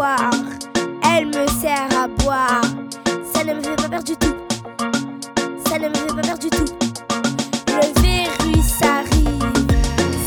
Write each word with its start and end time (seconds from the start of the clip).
elle 0.00 1.26
me 1.26 1.46
sert 1.60 1.88
à 1.96 2.06
boire. 2.22 2.62
Ça 3.34 3.42
ne 3.42 3.54
me 3.54 3.62
fait 3.62 3.74
pas 3.76 3.88
perdre 3.88 4.04
du 4.04 4.16
tout. 4.16 4.34
Ça 5.66 5.78
ne 5.78 5.88
me 5.88 5.94
fait 5.94 6.06
pas 6.06 6.22
perdre 6.22 6.38
du 6.38 6.50
tout. 6.50 6.66
Le 7.68 8.00
virus 8.00 8.82
arrive, 8.82 9.52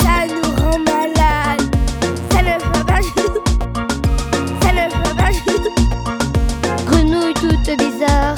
ça 0.01 0.27
nous 0.27 0.61
rend 0.61 0.79
malade. 0.79 1.61
Ça 2.31 2.41
ne 2.41 2.53
me 2.53 2.59
fait 2.59 2.71
pas 2.73 2.83
perdre 2.85 3.05
du 3.05 3.13
tout. 3.13 3.39
Ça 4.61 4.73
ne 4.73 4.83
me 4.83 4.89
fait 4.89 5.03
pas 5.03 5.15
perdre 5.15 5.37
du 5.37 5.55
tout. 5.63 5.75
Grenouille 6.87 7.33
toute 7.35 7.77
bizarre, 7.77 8.35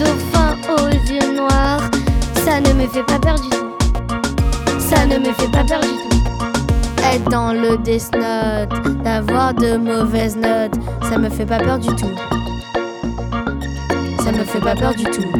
dauphin 0.00 0.56
aux 0.68 0.90
yeux 1.12 1.36
noirs. 1.36 1.82
Ça 2.44 2.60
ne 2.60 2.72
me 2.72 2.88
fait 2.88 3.04
pas 3.04 3.20
perdre 3.20 3.42
du 3.42 3.50
tout. 3.50 3.68
Ça 4.80 5.06
ne 5.06 5.18
me 5.18 5.32
fait 5.32 5.50
pas 5.50 5.64
perdre 5.64 5.86
du 5.86 6.08
tout. 6.08 6.11
Être 7.12 7.28
dans 7.28 7.52
le 7.52 7.76
Death 7.76 8.10
Note, 8.14 9.02
d'avoir 9.04 9.52
de 9.52 9.76
mauvaises 9.76 10.34
notes, 10.34 10.72
ça 11.02 11.18
me 11.18 11.28
fait 11.28 11.44
pas 11.44 11.58
peur 11.58 11.78
du 11.78 11.88
tout. 11.88 12.08
Ça 14.24 14.32
me 14.32 14.42
fait 14.44 14.60
pas 14.60 14.74
peur 14.74 14.94
du 14.94 15.04
tout. 15.04 15.30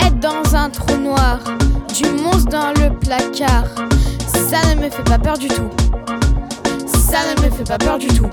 Être 0.00 0.18
dans 0.20 0.56
un 0.56 0.70
trou 0.70 0.96
noir, 0.96 1.40
du 1.94 2.08
monstre 2.22 2.48
dans 2.48 2.70
le 2.82 2.94
placard, 2.98 3.66
ça 4.26 4.74
ne 4.74 4.80
me 4.80 4.88
fait 4.88 5.02
pas 5.02 5.18
peur 5.18 5.36
du 5.36 5.48
tout. 5.48 5.68
Ça 6.86 7.18
ne 7.36 7.42
me 7.44 7.50
fait 7.50 7.68
pas 7.68 7.76
peur 7.76 7.98
du 7.98 8.06
tout. 8.06 8.30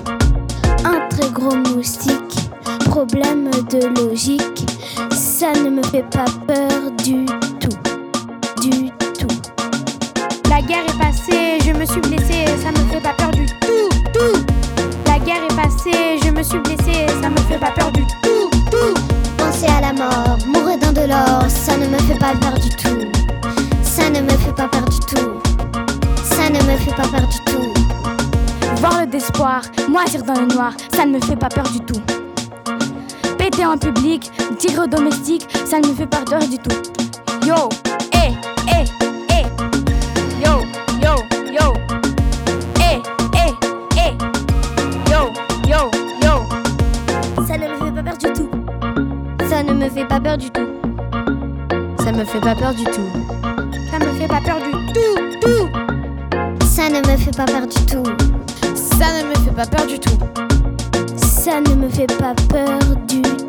Un 0.86 1.06
très 1.10 1.28
gros 1.30 1.54
moustique, 1.54 2.48
problème 2.86 3.50
de 3.70 3.88
logique, 4.00 4.66
ça 5.10 5.52
ne 5.52 5.68
me 5.68 5.82
fait 5.82 6.08
pas 6.10 6.24
peur 6.46 6.90
du 7.04 7.26
tout. 7.26 7.41
Ça 12.62 12.70
me 12.70 12.88
fait 12.90 13.00
pas 13.00 13.14
peur 13.14 13.30
du 13.32 13.46
tout. 13.46 13.88
Tout. 14.14 14.44
La 15.06 15.18
guerre 15.18 15.42
est 15.48 15.56
passée, 15.56 16.18
je 16.24 16.30
me 16.30 16.42
suis 16.42 16.58
blessée, 16.58 17.06
ça 17.20 17.28
me 17.28 17.38
fait 17.48 17.58
pas 17.58 17.72
peur 17.72 17.90
du 17.92 18.02
tout. 18.22 18.50
Tout. 18.70 18.94
Penser 19.36 19.66
à 19.66 19.80
la 19.80 19.92
mort, 19.92 20.38
mourir 20.46 20.78
dans 20.78 20.92
de 20.92 21.06
l'or, 21.08 21.44
ça 21.48 21.76
ne 21.76 21.86
me 21.86 21.98
fait 21.98 22.18
pas 22.18 22.34
peur 22.40 22.54
du 22.54 22.70
tout. 22.70 23.10
Ça 23.82 24.08
ne 24.10 24.20
me 24.20 24.30
fait 24.30 24.54
pas 24.54 24.68
peur 24.68 24.84
du 24.84 25.00
tout. 25.00 25.32
Ça 26.22 26.48
ne 26.48 26.58
me 26.58 26.76
fait 26.78 26.94
pas 26.94 27.08
peur 27.08 27.26
du 27.26 27.38
tout. 27.46 27.72
Voir 28.76 29.00
le 29.00 29.06
désespoir, 29.06 29.62
moisir 29.88 30.22
dans 30.22 30.40
le 30.40 30.46
noir, 30.46 30.72
ça 30.94 31.04
ne 31.04 31.12
me 31.12 31.20
fait 31.20 31.36
pas 31.36 31.48
peur 31.48 31.68
du 31.70 31.80
tout. 31.80 32.00
Péter 33.38 33.66
en 33.66 33.76
public, 33.76 34.30
dire 34.60 34.82
au 34.84 34.86
domestique, 34.86 35.48
ça 35.64 35.80
ne 35.80 35.88
me 35.88 35.94
fait 35.94 36.06
pas 36.06 36.22
peur 36.28 36.40
du 36.40 36.58
tout. 36.58 36.76
Yo, 37.46 37.68
me 49.82 49.90
fait 49.90 50.06
pas 50.06 50.20
peur 50.20 50.38
du 50.38 50.48
tout. 50.50 50.68
Ça 51.98 52.12
me 52.12 52.24
fait 52.24 52.40
pas 52.40 52.54
peur 52.54 52.72
du 52.72 52.84
tout. 52.84 53.08
Ça 53.90 53.98
me 53.98 54.12
fait 54.12 54.28
pas 54.28 54.40
peur 54.40 54.58
du 54.60 54.70
tout. 54.70 55.40
Tout. 55.40 55.68
Ça 56.64 56.88
ne 56.88 56.98
me 56.98 57.16
fait 57.16 57.36
pas 57.36 57.46
peur 57.46 57.66
du 57.66 57.86
tout. 57.86 58.04
Ça 58.74 59.06
ne 59.06 59.28
me 59.28 59.34
fait 59.34 59.50
pas 59.50 59.66
peur 59.66 59.86
du 59.86 59.98
tout. 59.98 60.18
Ça 61.16 61.60
ne 61.60 61.74
me 61.74 61.88
fait 61.88 62.06
pas 62.06 62.34
peur 62.48 62.78
du 63.08 63.22
tout. 63.22 63.41